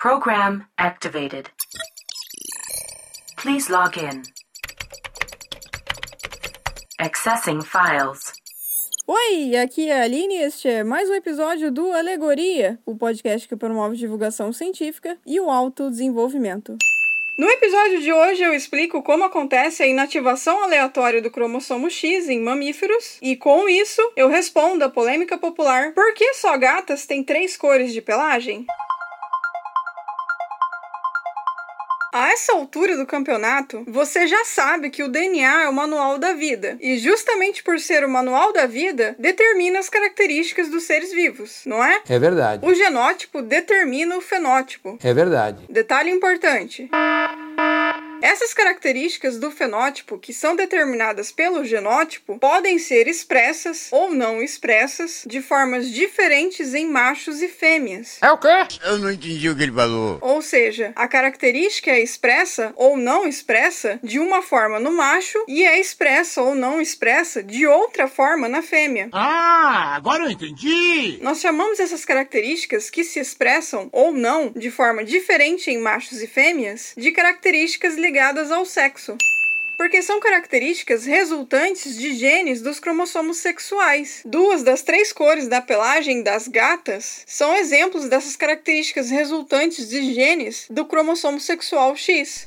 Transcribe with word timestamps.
Program 0.00 0.64
activated. 0.78 1.50
Please 3.36 3.68
log 3.68 3.98
in. 3.98 4.22
Accessing 7.00 7.62
files. 7.62 8.32
Oi, 9.08 9.56
aqui 9.56 9.88
é 9.88 10.00
a 10.00 10.04
Aline 10.04 10.36
e 10.36 10.42
este 10.42 10.68
é 10.68 10.84
mais 10.84 11.10
um 11.10 11.14
episódio 11.14 11.72
do 11.72 11.90
Alegoria, 11.90 12.78
o 12.86 12.96
podcast 12.96 13.48
que 13.48 13.56
promove 13.56 13.96
divulgação 13.96 14.52
científica 14.52 15.18
e 15.26 15.40
o 15.40 15.50
autodesenvolvimento. 15.50 16.78
No 17.36 17.48
episódio 17.48 18.00
de 18.00 18.12
hoje 18.12 18.44
eu 18.44 18.54
explico 18.54 19.02
como 19.02 19.24
acontece 19.24 19.82
a 19.82 19.88
inativação 19.88 20.62
aleatória 20.62 21.20
do 21.20 21.30
cromossomo 21.30 21.90
X 21.90 22.28
em 22.28 22.40
mamíferos 22.40 23.18
e 23.20 23.34
com 23.34 23.68
isso 23.68 24.00
eu 24.14 24.28
respondo 24.28 24.84
a 24.84 24.88
polêmica 24.88 25.36
popular: 25.36 25.92
por 25.92 26.14
que 26.14 26.34
só 26.34 26.56
gatas 26.56 27.04
têm 27.04 27.24
três 27.24 27.56
cores 27.56 27.92
de 27.92 28.00
pelagem? 28.00 28.64
A 32.18 32.32
essa 32.32 32.52
altura 32.52 32.96
do 32.96 33.06
campeonato, 33.06 33.84
você 33.86 34.26
já 34.26 34.44
sabe 34.44 34.90
que 34.90 35.04
o 35.04 35.08
DNA 35.08 35.62
é 35.62 35.68
o 35.68 35.72
manual 35.72 36.18
da 36.18 36.32
vida. 36.32 36.76
E 36.80 36.98
justamente 36.98 37.62
por 37.62 37.78
ser 37.78 38.02
o 38.02 38.08
manual 38.08 38.52
da 38.52 38.66
vida, 38.66 39.14
determina 39.20 39.78
as 39.78 39.88
características 39.88 40.68
dos 40.68 40.82
seres 40.82 41.12
vivos, 41.12 41.62
não 41.64 41.84
é? 41.84 42.02
É 42.08 42.18
verdade. 42.18 42.66
O 42.66 42.74
genótipo 42.74 43.40
determina 43.40 44.16
o 44.16 44.20
fenótipo. 44.20 44.98
É 45.00 45.14
verdade. 45.14 45.64
Detalhe 45.70 46.10
importante. 46.10 46.90
Essas 48.20 48.52
características 48.52 49.38
do 49.38 49.50
fenótipo, 49.50 50.18
que 50.18 50.32
são 50.32 50.56
determinadas 50.56 51.30
pelo 51.30 51.64
genótipo, 51.64 52.38
podem 52.38 52.78
ser 52.78 53.06
expressas 53.06 53.88
ou 53.90 54.12
não 54.12 54.42
expressas 54.42 55.24
de 55.26 55.40
formas 55.40 55.90
diferentes 55.90 56.74
em 56.74 56.88
machos 56.88 57.40
e 57.42 57.48
fêmeas. 57.48 58.18
É 58.20 58.30
o 58.30 58.38
quê? 58.38 58.48
Eu 58.84 58.98
não 58.98 59.10
entendi 59.10 59.48
o 59.48 59.56
que 59.56 59.62
ele 59.62 59.72
falou. 59.72 60.18
Ou 60.20 60.42
seja, 60.42 60.92
a 60.96 61.06
característica 61.06 61.90
é 61.90 62.00
expressa 62.00 62.72
ou 62.76 62.96
não 62.96 63.26
expressa 63.26 64.00
de 64.02 64.18
uma 64.18 64.42
forma 64.42 64.80
no 64.80 64.92
macho 64.92 65.38
e 65.46 65.64
é 65.64 65.78
expressa 65.80 66.42
ou 66.42 66.54
não 66.54 66.80
expressa 66.80 67.42
de 67.42 67.66
outra 67.66 68.08
forma 68.08 68.48
na 68.48 68.62
fêmea. 68.62 69.08
Ah, 69.12 69.94
agora 69.94 70.24
eu 70.24 70.30
entendi. 70.30 71.18
Nós 71.20 71.40
chamamos 71.40 71.80
essas 71.80 72.04
características 72.04 72.90
que 72.90 73.04
se 73.04 73.20
expressam 73.20 73.88
ou 73.92 74.12
não 74.12 74.50
de 74.50 74.70
forma 74.70 75.04
diferente 75.04 75.70
em 75.70 75.78
machos 75.78 76.22
e 76.22 76.26
fêmeas 76.26 76.94
de 76.96 77.12
características 77.12 77.96
ligadas 78.08 78.50
ao 78.50 78.64
sexo. 78.64 79.18
Porque 79.76 80.00
são 80.02 80.18
características 80.18 81.04
resultantes 81.04 81.96
de 81.96 82.14
genes 82.14 82.62
dos 82.62 82.80
cromossomos 82.80 83.36
sexuais. 83.36 84.22
Duas 84.24 84.62
das 84.62 84.80
três 84.80 85.12
cores 85.12 85.46
da 85.46 85.60
pelagem 85.60 86.22
das 86.22 86.48
gatas 86.48 87.22
são 87.26 87.54
exemplos 87.54 88.08
dessas 88.08 88.34
características 88.34 89.10
resultantes 89.10 89.90
de 89.90 90.14
genes 90.14 90.66
do 90.70 90.86
cromossomo 90.86 91.38
sexual 91.38 91.94
X. 91.94 92.44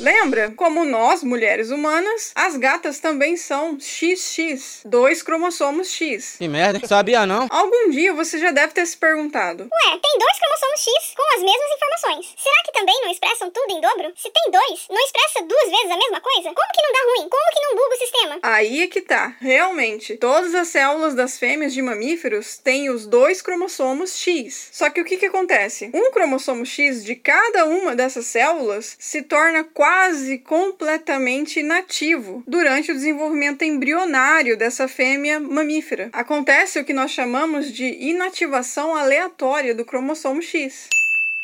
Lembra? 0.00 0.52
Como 0.56 0.84
nós, 0.84 1.22
mulheres 1.22 1.70
humanas, 1.70 2.32
as 2.34 2.56
gatas 2.56 2.98
também 2.98 3.36
são 3.36 3.78
XX, 3.78 4.82
dois 4.84 5.22
cromossomos 5.22 5.88
X. 5.90 6.34
Que 6.38 6.48
merda, 6.48 6.78
hein? 6.78 6.86
sabia 6.86 7.24
não? 7.24 7.46
Algum 7.48 7.90
dia 7.90 8.12
você 8.12 8.38
já 8.38 8.50
deve 8.50 8.72
ter 8.72 8.84
se 8.86 8.96
perguntado: 8.96 9.62
Ué, 9.62 9.98
tem 10.02 10.18
dois 10.18 10.38
cromossomos 10.38 10.80
X 10.80 11.14
com 11.14 11.36
as 11.36 11.42
mesmas 11.42 11.70
informações. 11.76 12.34
Será 12.36 12.56
que 12.64 12.72
também 12.72 13.00
não 13.02 13.10
expressam 13.10 13.50
tudo 13.50 13.70
em 13.70 13.80
dobro? 13.80 14.12
Se 14.16 14.30
tem 14.30 14.50
dois, 14.50 14.86
não 14.90 15.04
expressa 15.04 15.44
duas 15.44 15.70
vezes 15.70 15.90
a 15.90 15.96
mesma 15.96 16.20
coisa? 16.20 16.52
Como 16.52 16.72
que 16.72 16.82
não 16.82 16.92
dá 16.92 16.98
ruim? 17.04 17.28
Como 17.28 17.50
que 17.52 17.60
não 17.62 17.76
buga 17.76 17.94
o 17.94 17.98
sistema? 17.98 18.38
Aí 18.42 18.82
é 18.82 18.86
que 18.88 19.00
tá. 19.00 19.36
Realmente, 19.40 20.16
todas 20.16 20.54
as 20.54 20.68
células 20.68 21.14
das 21.14 21.38
fêmeas 21.38 21.72
de 21.72 21.80
mamíferos 21.80 22.58
têm 22.58 22.90
os 22.90 23.06
dois 23.06 23.40
cromossomos 23.40 24.18
X. 24.18 24.70
Só 24.72 24.90
que 24.90 25.00
o 25.00 25.04
que 25.04 25.18
que 25.18 25.26
acontece? 25.26 25.90
Um 25.94 26.10
cromossomo 26.10 26.66
X 26.66 27.04
de 27.04 27.14
cada 27.14 27.64
uma 27.66 27.94
dessas 27.94 28.26
células 28.26 28.96
se 28.98 29.22
torna 29.22 29.62
quase 29.84 30.38
completamente 30.38 31.60
inativo 31.60 32.42
durante 32.46 32.90
o 32.90 32.94
desenvolvimento 32.94 33.64
embrionário 33.64 34.56
dessa 34.56 34.88
fêmea 34.88 35.38
mamífera. 35.38 36.08
Acontece 36.10 36.78
o 36.78 36.84
que 36.86 36.94
nós 36.94 37.10
chamamos 37.10 37.70
de 37.70 37.84
inativação 37.84 38.96
aleatória 38.96 39.74
do 39.74 39.84
cromossomo 39.84 40.40
X. 40.40 40.88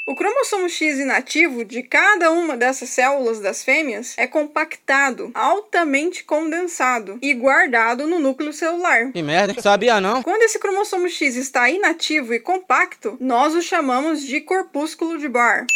O 0.06 0.14
cromossomo 0.14 0.70
X 0.70 0.98
inativo 0.98 1.66
de 1.66 1.82
cada 1.82 2.32
uma 2.32 2.56
dessas 2.56 2.88
células 2.88 3.40
das 3.40 3.62
fêmeas 3.62 4.14
é 4.16 4.26
compactado, 4.26 5.30
altamente 5.34 6.24
condensado 6.24 7.18
e 7.20 7.34
guardado 7.34 8.06
no 8.06 8.18
núcleo 8.18 8.54
celular. 8.54 9.12
Que 9.12 9.22
merda, 9.22 9.60
sabia 9.60 10.00
não? 10.00 10.22
Quando 10.22 10.42
esse 10.44 10.58
cromossomo 10.58 11.10
X 11.10 11.36
está 11.36 11.68
inativo 11.68 12.32
e 12.32 12.40
compacto, 12.40 13.18
nós 13.20 13.54
o 13.54 13.60
chamamos 13.60 14.22
de 14.22 14.40
corpúsculo 14.40 15.18
de 15.18 15.28
Barr. 15.28 15.66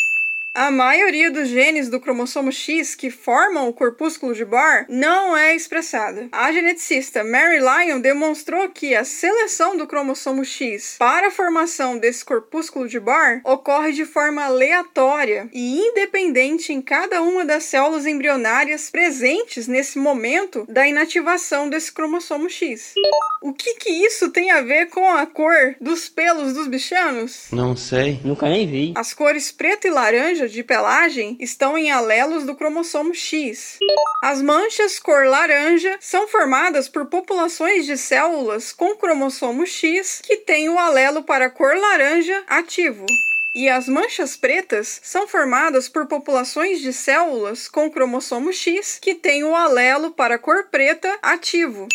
A 0.56 0.70
maioria 0.70 1.32
dos 1.32 1.48
genes 1.48 1.88
do 1.88 1.98
cromossomo 1.98 2.52
X 2.52 2.94
que 2.94 3.10
formam 3.10 3.68
o 3.68 3.72
corpúsculo 3.72 4.32
de 4.32 4.44
Barr 4.44 4.86
não 4.88 5.36
é 5.36 5.52
expressada. 5.56 6.28
A 6.30 6.52
geneticista 6.52 7.24
Mary 7.24 7.58
Lyon 7.58 7.98
demonstrou 7.98 8.68
que 8.68 8.94
a 8.94 9.02
seleção 9.02 9.76
do 9.76 9.84
cromossomo 9.84 10.44
X 10.44 10.94
para 10.96 11.26
a 11.26 11.30
formação 11.32 11.98
desse 11.98 12.24
corpúsculo 12.24 12.86
de 12.86 13.00
Barr 13.00 13.40
ocorre 13.42 13.90
de 13.90 14.04
forma 14.04 14.44
aleatória 14.44 15.48
e 15.52 15.76
independente 15.76 16.72
em 16.72 16.80
cada 16.80 17.20
uma 17.20 17.44
das 17.44 17.64
células 17.64 18.06
embrionárias 18.06 18.90
presentes 18.90 19.66
nesse 19.66 19.98
momento 19.98 20.64
da 20.68 20.86
inativação 20.86 21.68
desse 21.68 21.90
cromossomo 21.90 22.48
X. 22.48 22.94
O 23.42 23.52
que 23.52 23.74
que 23.74 23.90
isso 23.90 24.30
tem 24.30 24.52
a 24.52 24.60
ver 24.60 24.86
com 24.86 25.04
a 25.04 25.26
cor 25.26 25.74
dos 25.80 26.08
pelos 26.08 26.54
dos 26.54 26.68
bichanos? 26.68 27.48
Não 27.50 27.76
sei, 27.76 28.20
nunca 28.22 28.48
nem 28.48 28.68
vi. 28.68 28.94
As 28.96 29.12
cores 29.12 29.50
preto 29.50 29.88
e 29.88 29.90
laranja 29.90 30.43
de 30.52 30.62
pelagem 30.62 31.36
estão 31.40 31.76
em 31.76 31.90
alelos 31.90 32.44
do 32.44 32.54
cromossomo 32.54 33.14
X. 33.14 33.78
As 34.22 34.40
manchas 34.40 34.98
cor 34.98 35.26
laranja 35.26 35.96
são 36.00 36.26
formadas 36.28 36.88
por 36.88 37.06
populações 37.06 37.86
de 37.86 37.96
células 37.96 38.72
com 38.72 38.96
cromossomo 38.96 39.66
X 39.66 40.20
que 40.22 40.36
têm 40.38 40.68
o 40.68 40.78
alelo 40.78 41.22
para 41.22 41.50
cor 41.50 41.76
laranja 41.76 42.42
ativo. 42.48 43.06
E 43.54 43.68
as 43.68 43.88
manchas 43.88 44.36
pretas 44.36 45.00
são 45.02 45.28
formadas 45.28 45.88
por 45.88 46.06
populações 46.06 46.80
de 46.80 46.92
células 46.92 47.68
com 47.68 47.88
cromossomo 47.88 48.52
X 48.52 48.98
que 49.00 49.14
têm 49.14 49.44
o 49.44 49.54
alelo 49.54 50.10
para 50.10 50.38
cor 50.38 50.64
preta 50.64 51.16
ativo. 51.22 51.86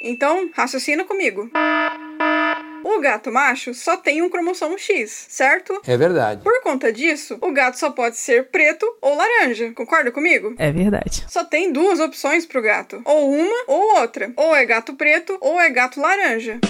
Então, 0.00 0.50
raciocina 0.54 1.04
comigo. 1.04 1.50
O 2.84 3.00
gato 3.00 3.32
macho 3.32 3.72
só 3.72 3.96
tem 3.96 4.20
um 4.20 4.28
cromossomo 4.28 4.78
X, 4.78 5.26
certo? 5.30 5.80
É 5.86 5.96
verdade. 5.96 6.42
Por 6.42 6.60
conta 6.62 6.92
disso, 6.92 7.38
o 7.40 7.50
gato 7.50 7.78
só 7.78 7.90
pode 7.90 8.18
ser 8.18 8.50
preto 8.50 8.86
ou 9.00 9.16
laranja. 9.16 9.72
Concorda 9.72 10.12
comigo? 10.12 10.54
É 10.58 10.70
verdade. 10.70 11.24
Só 11.26 11.42
tem 11.42 11.72
duas 11.72 11.98
opções 11.98 12.44
pro 12.44 12.60
gato: 12.60 13.00
ou 13.06 13.32
uma 13.32 13.64
ou 13.66 14.00
outra. 14.00 14.30
Ou 14.36 14.54
é 14.54 14.66
gato 14.66 14.92
preto 14.94 15.38
ou 15.40 15.58
é 15.58 15.70
gato 15.70 15.98
laranja. 15.98 16.60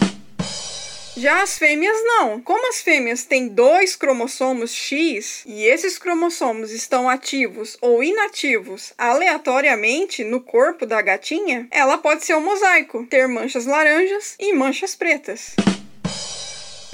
Já 1.16 1.42
as 1.42 1.58
fêmeas 1.58 1.96
não. 2.04 2.40
Como 2.40 2.68
as 2.68 2.80
fêmeas 2.80 3.24
têm 3.24 3.48
dois 3.48 3.96
cromossomos 3.96 4.72
X 4.72 5.42
e 5.46 5.64
esses 5.64 5.98
cromossomos 5.98 6.72
estão 6.72 7.08
ativos 7.08 7.76
ou 7.80 8.02
inativos 8.02 8.92
aleatoriamente 8.98 10.22
no 10.24 10.40
corpo 10.40 10.86
da 10.86 11.00
gatinha, 11.00 11.68
ela 11.70 11.98
pode 11.98 12.24
ser 12.24 12.36
um 12.36 12.40
mosaico, 12.40 13.06
ter 13.06 13.28
manchas 13.28 13.66
laranjas 13.66 14.34
e 14.40 14.52
manchas 14.52 14.94
pretas. 14.96 15.54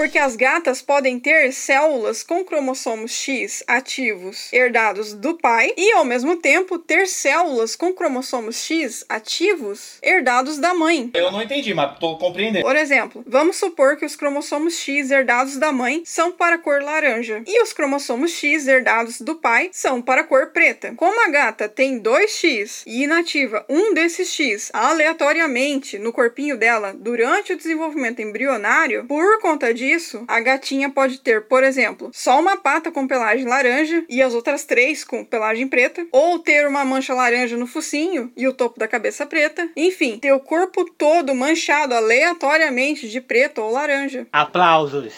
Porque 0.00 0.18
as 0.18 0.34
gatas 0.34 0.80
podem 0.80 1.20
ter 1.20 1.52
células 1.52 2.22
com 2.22 2.42
cromossomos 2.42 3.12
X 3.12 3.62
ativos 3.66 4.50
herdados 4.50 5.12
do 5.12 5.36
pai 5.36 5.74
e, 5.76 5.92
ao 5.92 6.06
mesmo 6.06 6.36
tempo, 6.36 6.78
ter 6.78 7.06
células 7.06 7.76
com 7.76 7.92
cromossomos 7.92 8.64
X 8.64 9.04
ativos 9.10 9.98
herdados 10.02 10.56
da 10.56 10.72
mãe. 10.72 11.10
Eu 11.12 11.30
não 11.30 11.42
entendi, 11.42 11.74
mas 11.74 11.98
tô 11.98 12.16
compreendendo. 12.16 12.64
Por 12.64 12.76
exemplo, 12.76 13.22
vamos 13.26 13.56
supor 13.56 13.98
que 13.98 14.06
os 14.06 14.16
cromossomos 14.16 14.78
X 14.78 15.10
herdados 15.10 15.58
da 15.58 15.70
mãe 15.70 16.00
são 16.06 16.32
para 16.32 16.56
a 16.56 16.58
cor 16.58 16.80
laranja 16.80 17.42
e 17.46 17.62
os 17.62 17.74
cromossomos 17.74 18.30
X 18.30 18.66
herdados 18.66 19.20
do 19.20 19.34
pai 19.34 19.68
são 19.70 20.00
para 20.00 20.22
a 20.22 20.24
cor 20.24 20.46
preta. 20.46 20.94
Como 20.96 21.26
a 21.26 21.28
gata 21.28 21.68
tem 21.68 22.00
2X 22.00 22.84
e 22.86 23.02
inativa 23.02 23.66
um 23.68 23.92
desses 23.92 24.32
X 24.32 24.70
aleatoriamente 24.72 25.98
no 25.98 26.10
corpinho 26.10 26.56
dela 26.56 26.94
durante 26.98 27.52
o 27.52 27.56
desenvolvimento 27.58 28.22
embrionário, 28.22 29.04
por 29.04 29.42
conta 29.42 29.74
disso, 29.74 29.89
a 30.28 30.40
gatinha 30.40 30.90
pode 30.90 31.20
ter, 31.20 31.42
por 31.42 31.64
exemplo, 31.64 32.10
só 32.12 32.40
uma 32.40 32.56
pata 32.56 32.90
com 32.90 33.06
pelagem 33.06 33.46
laranja 33.46 34.04
e 34.08 34.22
as 34.22 34.34
outras 34.34 34.64
três 34.64 35.04
com 35.04 35.24
pelagem 35.24 35.66
preta, 35.68 36.06
ou 36.12 36.38
ter 36.38 36.66
uma 36.66 36.84
mancha 36.84 37.14
laranja 37.14 37.56
no 37.56 37.66
focinho 37.66 38.32
e 38.36 38.46
o 38.46 38.52
topo 38.52 38.78
da 38.78 38.86
cabeça 38.86 39.26
preta. 39.26 39.68
Enfim, 39.76 40.18
ter 40.18 40.32
o 40.32 40.40
corpo 40.40 40.84
todo 40.84 41.34
manchado 41.34 41.94
aleatoriamente 41.94 43.08
de 43.08 43.20
preto 43.20 43.60
ou 43.60 43.72
laranja. 43.72 44.26
Aplausos. 44.32 45.14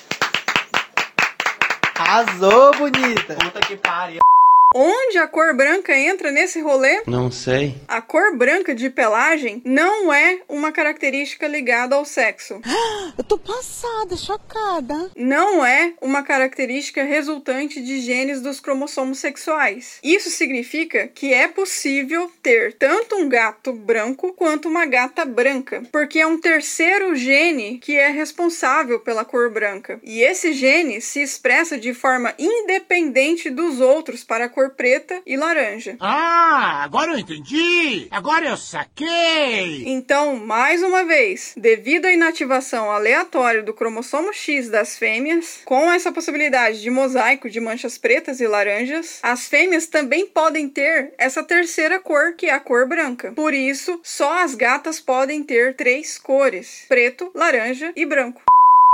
Arrasou, 1.94 2.72
bonita. 2.76 3.34
Puta 3.34 3.60
que 3.60 3.76
pariu. 3.76 4.20
Onde 4.74 5.18
a 5.18 5.26
cor 5.26 5.54
branca 5.54 5.96
entra 5.96 6.30
nesse 6.30 6.60
rolê? 6.60 7.02
Não 7.06 7.30
sei. 7.30 7.74
A 7.86 8.00
cor 8.00 8.34
branca 8.36 8.74
de 8.74 8.88
pelagem 8.88 9.60
não 9.64 10.12
é 10.12 10.40
uma 10.48 10.72
característica 10.72 11.46
ligada 11.46 11.94
ao 11.94 12.04
sexo. 12.04 12.60
Eu 13.18 13.24
tô 13.24 13.36
passada, 13.36 14.16
chocada. 14.16 15.10
Não 15.14 15.64
é 15.64 15.92
uma 16.00 16.22
característica 16.22 17.02
resultante 17.02 17.82
de 17.82 18.00
genes 18.00 18.40
dos 18.40 18.60
cromossomos 18.60 19.18
sexuais. 19.18 19.98
Isso 20.02 20.30
significa 20.30 21.08
que 21.08 21.34
é 21.34 21.46
possível 21.46 22.30
ter 22.42 22.72
tanto 22.74 23.16
um 23.16 23.28
gato 23.28 23.72
branco 23.72 24.32
quanto 24.32 24.68
uma 24.68 24.86
gata 24.86 25.24
branca, 25.24 25.82
porque 25.92 26.20
é 26.20 26.26
um 26.26 26.40
terceiro 26.40 27.14
gene 27.14 27.78
que 27.78 27.96
é 27.96 28.08
responsável 28.08 29.00
pela 29.00 29.24
cor 29.24 29.50
branca. 29.50 30.00
E 30.02 30.22
esse 30.22 30.52
gene 30.54 31.00
se 31.00 31.20
expressa 31.20 31.76
de 31.78 31.92
forma 31.92 32.34
independente 32.38 33.50
dos 33.50 33.78
outros 33.80 34.24
para 34.24 34.46
a 34.46 34.48
cor 34.48 34.61
preta 34.70 35.20
e 35.26 35.36
laranja. 35.36 35.96
Ah, 36.00 36.82
agora 36.82 37.12
eu 37.12 37.18
entendi! 37.18 38.08
Agora 38.10 38.46
eu 38.46 38.56
saquei! 38.56 39.84
Então, 39.86 40.36
mais 40.36 40.82
uma 40.82 41.04
vez, 41.04 41.54
devido 41.56 42.06
à 42.06 42.12
inativação 42.12 42.90
aleatória 42.90 43.62
do 43.62 43.74
cromossomo 43.74 44.32
X 44.32 44.68
das 44.68 44.96
fêmeas, 44.98 45.60
com 45.64 45.92
essa 45.92 46.12
possibilidade 46.12 46.80
de 46.80 46.90
mosaico 46.90 47.50
de 47.50 47.60
manchas 47.60 47.98
pretas 47.98 48.40
e 48.40 48.46
laranjas, 48.46 49.18
as 49.22 49.46
fêmeas 49.48 49.86
também 49.86 50.26
podem 50.26 50.68
ter 50.68 51.12
essa 51.18 51.42
terceira 51.42 51.98
cor, 51.98 52.34
que 52.34 52.46
é 52.46 52.52
a 52.52 52.60
cor 52.60 52.86
branca. 52.86 53.32
Por 53.32 53.54
isso, 53.54 54.00
só 54.02 54.42
as 54.42 54.54
gatas 54.54 55.00
podem 55.00 55.42
ter 55.42 55.74
três 55.74 56.18
cores: 56.18 56.84
preto, 56.88 57.30
laranja 57.34 57.92
e 57.96 58.04
branco. 58.04 58.42